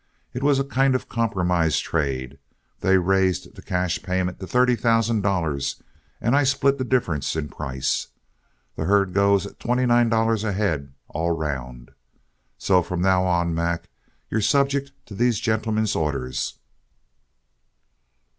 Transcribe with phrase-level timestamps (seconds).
[0.33, 2.39] "It was a kind of compromise trade;
[2.79, 5.79] they raised the cash payment to thirty thousand dollars,
[6.19, 8.07] and I split the difference in price.
[8.75, 11.91] The herd goes at $29 a head all round.
[12.57, 13.91] So from now on, Mac,
[14.27, 16.57] you're subject to these gentlemen's orders."